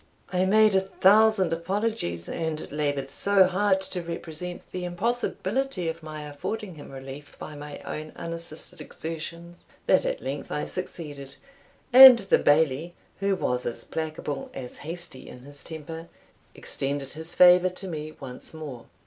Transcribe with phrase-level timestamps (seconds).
[0.33, 6.23] I made a thousand apologies, and laboured so hard to represent the impossibility of my
[6.27, 11.35] affording him relief by my own unassisted exertions, that at length I succeeded,
[11.93, 16.07] and the Bailie, who was as placable as hasty in his temper,
[16.55, 18.85] extended his favour to me once more.